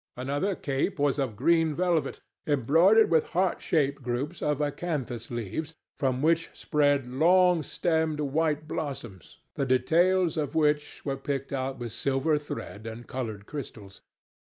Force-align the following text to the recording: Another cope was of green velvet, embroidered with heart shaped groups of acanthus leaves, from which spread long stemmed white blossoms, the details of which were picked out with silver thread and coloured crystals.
Another 0.17 0.55
cope 0.55 0.97
was 0.97 1.19
of 1.19 1.35
green 1.35 1.75
velvet, 1.75 2.21
embroidered 2.47 3.11
with 3.11 3.29
heart 3.37 3.61
shaped 3.61 4.01
groups 4.01 4.41
of 4.41 4.59
acanthus 4.59 5.29
leaves, 5.29 5.75
from 5.99 6.23
which 6.23 6.49
spread 6.55 7.05
long 7.07 7.61
stemmed 7.61 8.19
white 8.19 8.67
blossoms, 8.67 9.37
the 9.53 9.65
details 9.67 10.37
of 10.37 10.55
which 10.55 11.05
were 11.05 11.17
picked 11.17 11.53
out 11.53 11.77
with 11.77 11.91
silver 11.91 12.39
thread 12.39 12.87
and 12.87 13.05
coloured 13.05 13.45
crystals. 13.45 14.01